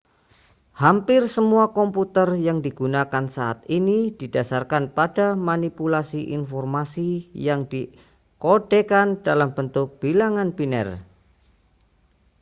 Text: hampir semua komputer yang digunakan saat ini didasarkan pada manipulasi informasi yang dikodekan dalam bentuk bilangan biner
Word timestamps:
hampir 0.83 1.21
semua 1.35 1.65
komputer 1.77 2.27
yang 2.47 2.59
digunakan 2.67 3.25
saat 3.35 3.59
ini 3.77 3.99
didasarkan 4.21 4.83
pada 4.97 5.27
manipulasi 5.49 6.21
informasi 6.37 7.09
yang 7.47 7.61
dikodekan 7.71 9.07
dalam 9.27 9.49
bentuk 9.57 9.87
bilangan 10.01 10.49
biner 10.57 10.89